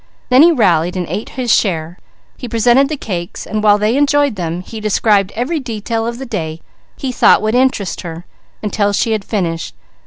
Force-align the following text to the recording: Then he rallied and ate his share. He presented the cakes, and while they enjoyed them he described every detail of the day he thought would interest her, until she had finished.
Then 0.29 0.41
he 0.41 0.51
rallied 0.51 0.97
and 0.97 1.05
ate 1.07 1.29
his 1.29 1.53
share. 1.53 1.99
He 2.35 2.49
presented 2.49 2.89
the 2.89 2.97
cakes, 2.97 3.45
and 3.45 3.61
while 3.63 3.77
they 3.77 3.95
enjoyed 3.95 4.35
them 4.35 4.61
he 4.61 4.79
described 4.79 5.31
every 5.35 5.59
detail 5.59 6.07
of 6.07 6.17
the 6.17 6.25
day 6.25 6.59
he 6.97 7.11
thought 7.11 7.39
would 7.43 7.53
interest 7.53 8.01
her, 8.01 8.25
until 8.63 8.93
she 8.93 9.11
had 9.11 9.23
finished. 9.23 9.75